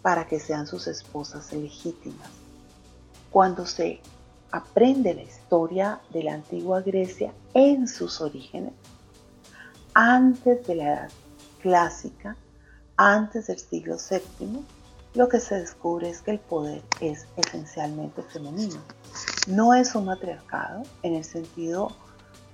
para 0.00 0.28
que 0.28 0.38
sean 0.38 0.68
sus 0.68 0.86
esposas 0.86 1.52
legítimas. 1.52 2.30
Cuando 3.30 3.66
se 3.66 4.00
aprende 4.52 5.12
la 5.12 5.22
historia 5.22 6.00
de 6.10 6.22
la 6.22 6.34
antigua 6.34 6.82
Grecia 6.82 7.32
en 7.52 7.88
sus 7.88 8.20
orígenes, 8.20 8.74
antes 9.92 10.64
de 10.68 10.74
la 10.76 10.84
edad 10.84 11.10
clásica, 11.60 12.36
antes 12.96 13.48
del 13.48 13.58
siglo 13.58 13.96
VII, 13.96 14.64
lo 15.14 15.28
que 15.28 15.40
se 15.40 15.56
descubre 15.56 16.08
es 16.08 16.22
que 16.22 16.30
el 16.30 16.38
poder 16.38 16.80
es 17.00 17.26
esencialmente 17.36 18.22
femenino. 18.22 18.80
No 19.48 19.74
es 19.74 19.96
un 19.96 20.04
matriarcado 20.04 20.84
en 21.02 21.16
el 21.16 21.24
sentido 21.24 21.90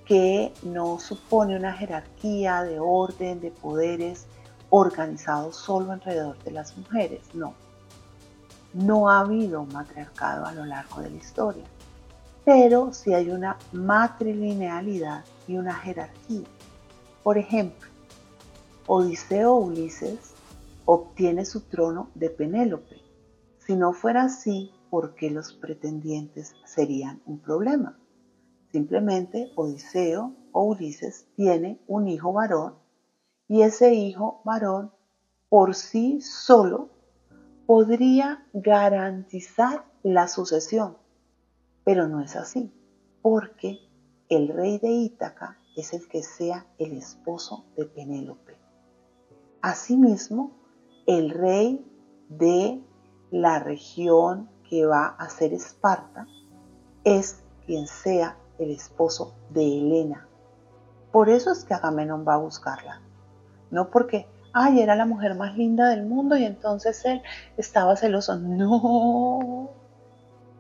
que 0.05 0.53
no 0.63 0.99
supone 0.99 1.57
una 1.57 1.73
jerarquía 1.73 2.63
de 2.63 2.79
orden, 2.79 3.41
de 3.41 3.51
poderes 3.51 4.27
organizado 4.71 5.53
solo 5.53 5.93
alrededor 5.93 6.43
de 6.45 6.51
las 6.51 6.77
mujeres, 6.77 7.23
no. 7.33 7.55
No 8.73 9.09
ha 9.09 9.21
habido 9.21 9.65
matriarcado 9.65 10.47
a 10.47 10.53
lo 10.53 10.65
largo 10.65 11.01
de 11.01 11.11
la 11.11 11.17
historia, 11.17 11.65
pero 12.45 12.93
sí 12.93 13.15
hay 13.15 13.31
una 13.31 13.57
matrilinealidad 13.73 15.25
y 15.47 15.57
una 15.57 15.75
jerarquía. 15.75 16.47
Por 17.23 17.39
ejemplo, 17.39 17.89
Odiseo 18.87 19.55
Ulises 19.55 20.35
obtiene 20.85 21.45
su 21.47 21.63
trono 21.63 22.11
de 22.15 22.31
Penélope. 22.31 23.01
Si 23.59 23.75
no 23.75 23.93
fuera 23.95 24.25
así, 24.25 24.73
¿por 24.91 25.15
qué 25.15 25.31
los 25.31 25.55
pretendientes 25.55 26.55
serían 26.67 27.23
un 27.25 27.39
problema? 27.39 27.97
Simplemente 28.75 29.53
Odiseo 29.55 30.35
o 30.51 30.65
Ulises 30.65 31.29
tiene 31.37 31.81
un 31.87 32.09
hijo 32.09 32.33
varón 32.33 32.75
y 33.47 33.63
ese 33.63 33.95
hijo 33.95 34.41
varón 34.45 34.91
por 35.49 35.77
sí 35.77 36.21
solo 36.21 36.89
podría 37.67 38.45
garantizar 38.53 39.85
la 40.03 40.27
sucesión, 40.27 40.99
pero 41.85 42.09
no 42.09 42.21
es 42.21 42.35
así, 42.35 42.75
porque 43.23 43.79
el 44.29 44.49
rey 44.49 44.79
de 44.79 44.91
Ítaca 44.91 45.57
es 45.77 45.93
el 45.93 46.09
que 46.09 46.25
sea 46.25 46.67
el 46.79 46.95
esposo 46.95 47.67
de 47.77 47.85
Penélope. 47.85 48.57
Asimismo, 49.63 50.51
el 51.07 51.31
rey 51.31 51.87
de 52.29 52.83
la 53.31 53.61
región 53.61 54.51
que 54.69 54.85
va 54.85 55.15
a 55.17 55.29
ser 55.29 55.53
Esparta 55.53 56.27
es 57.05 57.41
quien 57.67 57.87
sea 57.87 58.37
el 58.59 58.71
esposo 58.71 59.35
de 59.51 59.63
Helena. 59.63 60.27
Por 61.13 61.29
eso 61.29 61.53
es 61.53 61.65
que 61.65 61.75
Agamenón 61.75 62.25
va 62.27 62.35
a 62.35 62.39
buscarla. 62.39 63.01
No 63.71 63.91
porque, 63.91 64.27
ay, 64.53 64.81
era 64.81 64.97
la 64.97 65.07
mujer 65.07 65.35
más 65.35 65.57
linda 65.57 65.89
del 65.89 66.07
mundo 66.07 66.37
y 66.37 66.45
entonces 66.45 67.05
él 67.05 67.23
estaba 67.57 67.97
celoso. 67.97 68.37
No. 68.37 69.71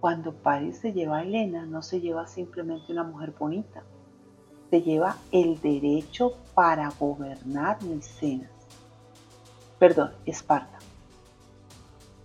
Cuando 0.00 0.34
París 0.34 0.78
se 0.78 0.92
lleva 0.92 1.18
a 1.18 1.22
Helena, 1.22 1.64
no 1.66 1.82
se 1.82 2.00
lleva 2.00 2.26
simplemente 2.26 2.92
una 2.92 3.04
mujer 3.04 3.34
bonita. 3.38 3.82
Se 4.70 4.82
lleva 4.82 5.16
el 5.32 5.60
derecho 5.60 6.36
para 6.54 6.90
gobernar 6.98 7.82
Micenas. 7.82 8.50
Perdón, 9.78 10.12
Esparta. 10.24 10.78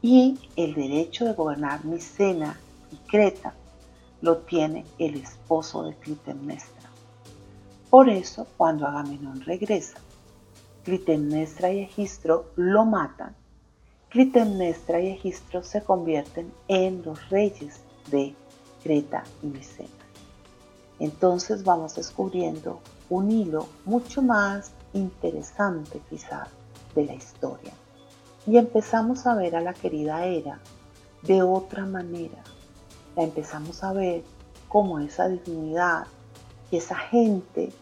Y 0.02 0.40
el 0.56 0.76
derecho 0.76 1.26
de 1.26 1.34
gobernar 1.34 1.84
Micena 1.84 2.58
y 2.92 2.96
Creta 3.10 3.54
lo 4.22 4.38
tiene 4.38 4.86
el 4.98 5.16
esposo 5.16 5.84
de 5.84 5.96
Clitemnestra. 5.96 6.90
Por 7.90 8.10
eso, 8.10 8.48
cuando 8.58 8.86
Agamenón 8.86 9.42
regresa, 9.42 10.00
Clitemnestra 10.84 11.72
y 11.72 11.80
Egistro 11.82 12.52
lo 12.56 12.86
matan. 12.86 13.36
Clitemnestra 14.10 15.02
y 15.02 15.08
Egistro 15.08 15.64
se 15.64 15.84
convierten 15.84 16.52
en 16.68 17.04
los 17.04 17.30
reyes 17.30 17.82
de 18.12 18.36
Creta 18.84 19.24
y 19.44 19.48
Micena. 19.48 19.90
Entonces 21.00 21.64
vamos 21.64 21.96
descubriendo 21.96 22.80
un 23.10 23.32
hilo 23.32 23.68
mucho 23.86 24.22
más 24.22 24.72
interesante 24.94 26.02
quizás 26.10 26.50
de 26.96 27.06
la 27.06 27.14
historia. 27.14 27.74
Y 28.46 28.58
empezamos 28.58 29.26
a 29.28 29.36
ver 29.36 29.56
a 29.56 29.62
la 29.62 29.74
querida 29.74 30.26
Era 30.26 30.60
de 31.22 31.42
otra 31.42 31.86
manera, 31.86 32.44
la 33.20 33.26
empezamos 33.26 33.84
a 33.84 33.92
ver 33.92 34.24
como 34.70 34.98
esa 35.00 35.28
dignidad 35.28 36.08
y 36.72 36.78
esa 36.78 36.96
gente 36.96 37.74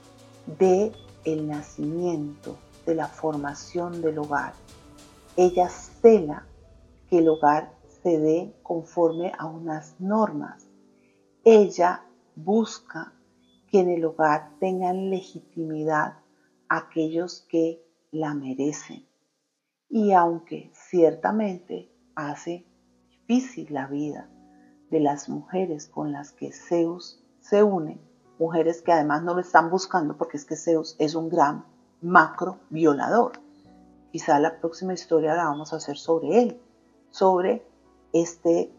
de 0.47 0.91
el 1.25 1.47
nacimiento, 1.47 2.57
de 2.87 2.95
la 2.95 3.07
formación 3.07 4.01
del 4.01 4.17
hogar. 4.17 4.53
Ella 5.35 5.69
cela 5.69 6.47
que 7.07 7.19
el 7.19 7.29
hogar 7.29 7.71
se 8.01 8.17
dé 8.17 8.55
conforme 8.63 9.31
a 9.37 9.45
unas 9.45 9.99
normas. 9.99 10.65
Ella 11.43 12.03
busca 12.35 13.13
que 13.69 13.81
en 13.81 13.91
el 13.91 14.05
hogar 14.05 14.53
tengan 14.59 15.11
legitimidad 15.11 16.17
aquellos 16.67 17.45
que 17.47 17.85
la 18.09 18.33
merecen. 18.33 19.05
Y 19.87 20.13
aunque 20.13 20.71
ciertamente 20.73 21.91
hace 22.15 22.65
difícil 23.27 23.67
la 23.71 23.85
vida, 23.85 24.31
de 24.89 24.99
las 24.99 25.29
mujeres 25.29 25.87
con 25.87 26.11
las 26.11 26.31
que 26.31 26.51
Zeus 26.51 27.21
se 27.39 27.63
une, 27.63 27.99
mujeres 28.39 28.81
que 28.81 28.91
además 28.91 29.23
no 29.23 29.33
lo 29.33 29.41
están 29.41 29.69
buscando 29.69 30.17
porque 30.17 30.37
es 30.37 30.45
que 30.45 30.55
Zeus 30.55 30.95
es 30.99 31.15
un 31.15 31.29
gran 31.29 31.65
macro 32.01 32.59
violador. 32.69 33.33
Quizá 34.11 34.39
la 34.39 34.59
próxima 34.59 34.93
historia 34.93 35.35
la 35.35 35.45
vamos 35.45 35.73
a 35.73 35.77
hacer 35.77 35.97
sobre 35.97 36.41
él, 36.41 36.61
sobre 37.09 37.65
este 38.13 38.71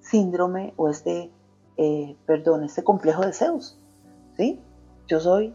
síndrome 0.00 0.74
o 0.76 0.88
este, 0.88 1.30
eh, 1.76 2.16
perdón, 2.26 2.64
este 2.64 2.84
complejo 2.84 3.22
de 3.22 3.32
Zeus. 3.32 3.78
¿sí? 4.36 4.60
Yo 5.08 5.20
soy 5.20 5.54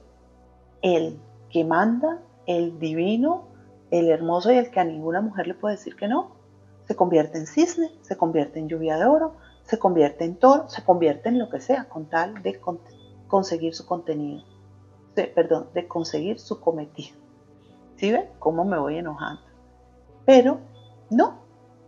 el 0.81 1.19
que 1.49 1.63
manda, 1.63 2.21
el 2.45 2.79
divino, 2.79 3.47
el 3.91 4.09
hermoso 4.09 4.51
y 4.51 4.57
el 4.57 4.71
que 4.71 4.79
a 4.79 4.83
ninguna 4.83 5.21
mujer 5.21 5.47
le 5.47 5.53
puede 5.53 5.75
decir 5.75 5.95
que 5.95 6.07
no. 6.07 6.35
Se 6.85 6.95
convierte 6.95 7.37
en 7.37 7.47
cisne, 7.47 7.91
se 8.01 8.17
convierte 8.17 8.59
en 8.59 8.67
lluvia 8.67 8.97
de 8.97 9.05
oro, 9.05 9.35
se 9.71 9.79
convierte 9.79 10.25
en 10.25 10.35
toro, 10.35 10.67
se 10.67 10.83
convierte 10.83 11.29
en 11.29 11.39
lo 11.39 11.49
que 11.49 11.61
sea, 11.61 11.87
con 11.87 12.09
tal 12.09 12.43
de 12.43 12.59
conseguir 13.29 13.73
su 13.73 13.85
contenido, 13.85 14.43
perdón, 15.15 15.69
de 15.73 15.87
conseguir 15.87 16.41
su 16.41 16.59
cometido. 16.59 17.17
¿Sí 17.95 18.11
ven 18.11 18.27
cómo 18.37 18.65
me 18.65 18.77
voy 18.77 18.97
enojando? 18.97 19.41
Pero 20.25 20.59
no, 21.09 21.39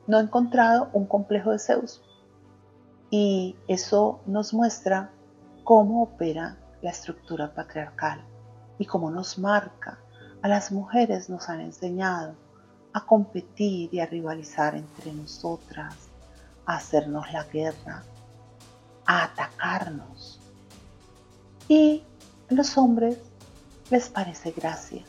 no 0.07 0.17
he 0.17 0.21
encontrado 0.21 0.91
un 0.93 1.07
complejo 1.07 1.51
de 1.51 1.59
Zeus. 1.59 2.01
Y 3.09 3.57
eso 3.67 4.21
nos 4.27 4.53
muestra 4.53 5.11
cómo 5.65 6.03
opera 6.03 6.57
la 6.81 6.91
estructura 6.91 7.53
patriarcal 7.53 8.23
y 8.77 8.85
cómo 8.85 9.11
nos 9.11 9.37
marca. 9.37 9.99
A 10.41 10.47
las 10.47 10.71
mujeres 10.71 11.29
nos 11.29 11.49
han 11.49 11.59
enseñado 11.59 12.35
a 12.93 13.05
competir 13.05 13.93
y 13.93 13.99
a 13.99 14.05
rivalizar 14.05 14.73
entre 14.73 15.11
nosotras, 15.11 16.12
a 16.65 16.75
hacernos 16.75 17.31
la 17.31 17.43
guerra, 17.45 18.03
a 19.05 19.23
atacarnos. 19.25 20.39
Y 21.67 22.03
a 22.49 22.53
los 22.53 22.77
hombres 22.77 23.17
les 23.89 24.09
parece 24.09 24.51
gracia. 24.51 25.03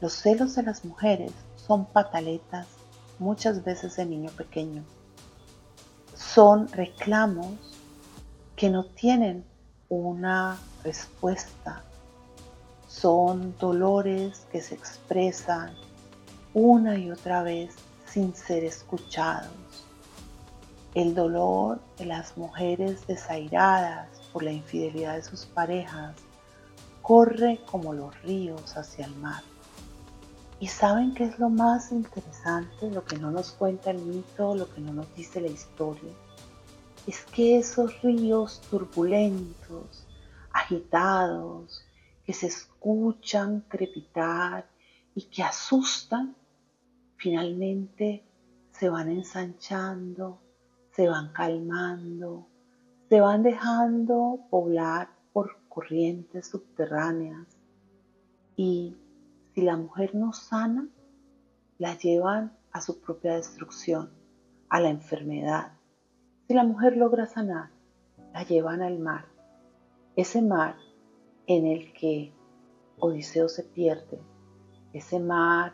Los 0.00 0.14
celos 0.14 0.54
de 0.54 0.62
las 0.62 0.84
mujeres 0.84 1.32
son 1.56 1.86
pataletas 1.86 2.66
muchas 3.18 3.64
veces 3.64 3.96
de 3.96 4.06
niño 4.06 4.30
pequeño. 4.30 4.82
Son 6.14 6.68
reclamos 6.68 7.48
que 8.56 8.70
no 8.70 8.84
tienen 8.84 9.44
una 9.88 10.58
respuesta. 10.84 11.82
Son 12.88 13.56
dolores 13.58 14.46
que 14.50 14.60
se 14.60 14.74
expresan 14.74 15.74
una 16.54 16.98
y 16.98 17.10
otra 17.10 17.42
vez 17.42 17.74
sin 18.06 18.34
ser 18.34 18.64
escuchados 18.64 19.69
el 20.94 21.14
dolor 21.14 21.80
de 21.98 22.06
las 22.06 22.36
mujeres 22.36 23.06
desairadas 23.06 24.08
por 24.32 24.42
la 24.42 24.50
infidelidad 24.50 25.14
de 25.14 25.22
sus 25.22 25.46
parejas 25.46 26.16
corre 27.00 27.60
como 27.70 27.92
los 27.92 28.20
ríos 28.22 28.76
hacia 28.76 29.06
el 29.06 29.14
mar. 29.16 29.42
¿Y 30.58 30.66
saben 30.66 31.14
qué 31.14 31.24
es 31.24 31.38
lo 31.38 31.48
más 31.48 31.90
interesante, 31.92 32.90
lo 32.90 33.04
que 33.04 33.16
no 33.16 33.30
nos 33.30 33.52
cuenta 33.52 33.90
el 33.90 34.02
mito, 34.02 34.54
lo 34.54 34.72
que 34.72 34.80
no 34.80 34.92
nos 34.92 35.14
dice 35.14 35.40
la 35.40 35.48
historia? 35.48 36.12
Es 37.06 37.24
que 37.24 37.58
esos 37.58 38.02
ríos 38.02 38.60
turbulentos, 38.70 40.06
agitados, 40.52 41.82
que 42.26 42.34
se 42.34 42.48
escuchan 42.48 43.64
crepitar 43.68 44.68
y 45.14 45.22
que 45.22 45.42
asustan, 45.42 46.36
finalmente 47.16 48.22
se 48.72 48.90
van 48.90 49.08
ensanchando 49.10 50.40
se 50.92 51.08
van 51.08 51.32
calmando, 51.32 52.46
se 53.08 53.20
van 53.20 53.42
dejando 53.42 54.40
poblar 54.50 55.08
por 55.32 55.56
corrientes 55.68 56.48
subterráneas. 56.48 57.46
Y 58.56 58.96
si 59.54 59.62
la 59.62 59.76
mujer 59.76 60.14
no 60.14 60.32
sana, 60.32 60.88
la 61.78 61.96
llevan 61.96 62.52
a 62.72 62.80
su 62.80 63.00
propia 63.00 63.36
destrucción, 63.36 64.10
a 64.68 64.80
la 64.80 64.90
enfermedad. 64.90 65.72
Si 66.46 66.54
la 66.54 66.64
mujer 66.64 66.96
logra 66.96 67.26
sanar, 67.26 67.70
la 68.32 68.44
llevan 68.44 68.82
al 68.82 68.98
mar, 68.98 69.26
ese 70.16 70.42
mar 70.42 70.76
en 71.46 71.66
el 71.66 71.92
que 71.92 72.32
Odiseo 72.98 73.48
se 73.48 73.62
pierde, 73.62 74.20
ese 74.92 75.18
mar 75.18 75.72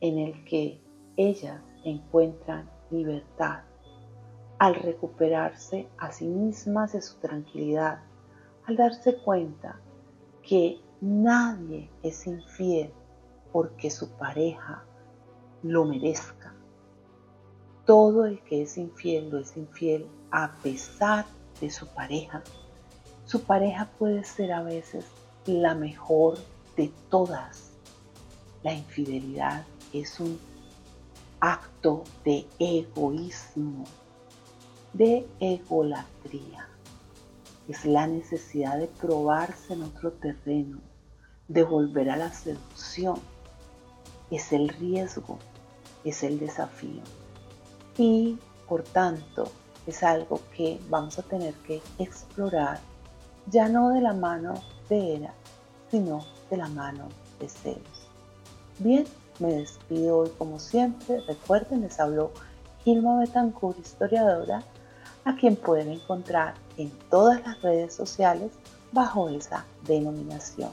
en 0.00 0.18
el 0.18 0.44
que 0.44 0.80
ellas 1.16 1.62
encuentran 1.84 2.70
libertad 2.90 3.62
al 4.58 4.74
recuperarse 4.74 5.88
a 5.98 6.10
sí 6.10 6.26
mismas 6.26 6.92
de 6.92 7.00
su 7.00 7.16
tranquilidad, 7.18 8.00
al 8.66 8.76
darse 8.76 9.16
cuenta 9.16 9.80
que 10.42 10.80
nadie 11.00 11.88
es 12.02 12.26
infiel 12.26 12.92
porque 13.52 13.90
su 13.90 14.10
pareja 14.10 14.84
lo 15.62 15.84
merezca. 15.84 16.54
Todo 17.86 18.26
el 18.26 18.40
que 18.42 18.62
es 18.62 18.76
infiel 18.76 19.30
lo 19.30 19.38
es 19.38 19.56
infiel 19.56 20.06
a 20.30 20.52
pesar 20.62 21.24
de 21.60 21.70
su 21.70 21.86
pareja. 21.86 22.42
Su 23.24 23.44
pareja 23.44 23.88
puede 23.98 24.24
ser 24.24 24.52
a 24.52 24.62
veces 24.62 25.06
la 25.46 25.74
mejor 25.74 26.36
de 26.76 26.92
todas. 27.08 27.72
La 28.62 28.74
infidelidad 28.74 29.64
es 29.92 30.20
un 30.20 30.38
acto 31.40 32.02
de 32.24 32.46
egoísmo 32.58 33.84
de 34.92 35.26
egolatría. 35.40 36.68
Es 37.68 37.84
la 37.84 38.06
necesidad 38.06 38.78
de 38.78 38.86
probarse 38.86 39.74
en 39.74 39.82
otro 39.82 40.12
terreno, 40.12 40.78
de 41.48 41.62
volver 41.62 42.10
a 42.10 42.16
la 42.16 42.32
seducción. 42.32 43.20
Es 44.30 44.52
el 44.52 44.68
riesgo, 44.68 45.38
es 46.04 46.22
el 46.22 46.38
desafío. 46.38 47.02
y 47.96 48.38
por 48.68 48.82
tanto 48.82 49.50
es 49.86 50.02
algo 50.02 50.40
que 50.54 50.78
vamos 50.88 51.18
a 51.18 51.22
tener 51.22 51.54
que 51.54 51.82
explorar 51.98 52.78
ya 53.50 53.68
no 53.68 53.88
de 53.90 54.00
la 54.00 54.12
mano 54.12 54.54
de 54.88 55.16
Era, 55.16 55.34
sino 55.90 56.24
de 56.50 56.58
la 56.58 56.68
mano 56.68 57.08
de 57.40 57.48
Zeus. 57.48 58.08
Bien, 58.78 59.06
me 59.38 59.54
despido 59.54 60.18
hoy 60.18 60.30
como 60.36 60.58
siempre. 60.58 61.20
Recuerden, 61.26 61.80
les 61.80 61.98
habló 61.98 62.30
Gilma 62.84 63.18
Betancourt, 63.20 63.78
historiadora, 63.78 64.62
a 65.28 65.36
quien 65.36 65.56
pueden 65.56 65.90
encontrar 65.90 66.54
en 66.78 66.90
todas 67.10 67.46
las 67.46 67.60
redes 67.60 67.94
sociales 67.94 68.50
bajo 68.92 69.28
esa 69.28 69.66
denominación. 69.86 70.70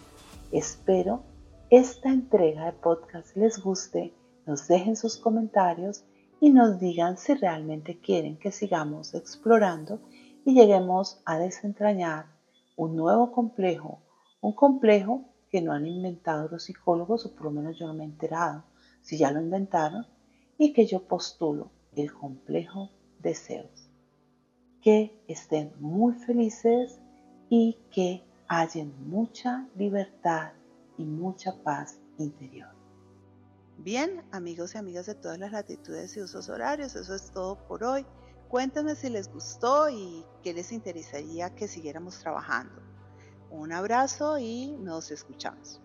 Espero 0.49 1.23
esta 1.69 2.07
entrega 2.07 2.67
de 2.67 2.71
podcast 2.71 3.35
les 3.35 3.61
guste, 3.61 4.13
nos 4.45 4.65
dejen 4.69 4.95
sus 4.95 5.17
comentarios 5.17 6.05
y 6.39 6.51
nos 6.51 6.79
digan 6.79 7.17
si 7.17 7.33
realmente 7.33 7.99
quieren 7.99 8.37
que 8.37 8.53
sigamos 8.53 9.13
explorando 9.13 9.99
y 10.45 10.53
lleguemos 10.53 11.19
a 11.25 11.37
desentrañar 11.37 12.27
un 12.77 12.95
nuevo 12.95 13.33
complejo, 13.33 14.03
un 14.39 14.53
complejo 14.53 15.25
que 15.51 15.61
no 15.61 15.73
han 15.73 15.85
inventado 15.85 16.47
los 16.47 16.63
psicólogos, 16.63 17.25
o 17.25 17.35
por 17.35 17.47
lo 17.47 17.51
menos 17.51 17.77
yo 17.77 17.87
no 17.87 17.93
me 17.93 18.05
he 18.05 18.07
enterado 18.07 18.63
si 19.01 19.17
ya 19.17 19.31
lo 19.31 19.41
inventaron, 19.41 20.07
y 20.57 20.71
que 20.71 20.85
yo 20.85 21.01
postulo 21.01 21.71
el 21.93 22.13
complejo 22.13 22.89
de. 23.19 23.33
Que 24.85 25.19
estén 25.27 25.73
muy 25.79 26.13
felices 26.13 26.99
y 27.49 27.79
que 27.89 28.23
hayan 28.47 28.93
mucha 29.09 29.67
libertad 29.75 30.51
y 30.99 31.05
mucha 31.05 31.55
paz 31.63 31.99
interior. 32.19 32.69
Bien, 33.79 34.23
amigos 34.31 34.75
y 34.75 34.77
amigas 34.77 35.07
de 35.07 35.15
todas 35.15 35.39
las 35.39 35.51
latitudes 35.53 36.15
y 36.15 36.21
usos 36.21 36.49
horarios, 36.49 36.95
eso 36.95 37.15
es 37.15 37.31
todo 37.31 37.57
por 37.67 37.83
hoy. 37.83 38.05
Cuéntenme 38.47 38.93
si 38.93 39.09
les 39.09 39.27
gustó 39.27 39.89
y 39.89 40.23
qué 40.43 40.53
les 40.53 40.71
interesaría 40.71 41.55
que 41.55 41.67
siguiéramos 41.67 42.19
trabajando. 42.19 42.79
Un 43.49 43.73
abrazo 43.73 44.37
y 44.37 44.77
nos 44.79 45.09
escuchamos. 45.09 45.81